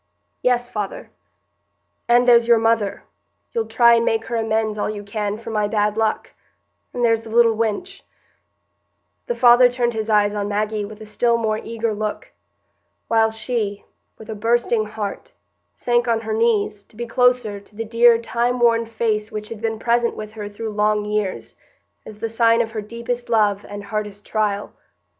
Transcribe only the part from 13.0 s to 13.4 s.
while